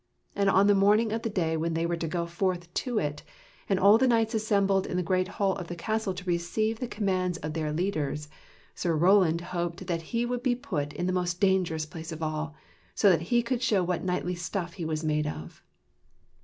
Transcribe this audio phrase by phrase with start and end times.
[0.35, 3.21] And on the morning of the day when they were to go forth to it,
[3.69, 6.87] and all the knights assembled in the great hall of the castle to receive the
[6.87, 8.27] commands of their leaders,
[8.73, 12.55] Sir Roland hoped that he would be put in the most dangerous place of all,
[12.95, 15.61] so that he could show what knightly stuff he was made of.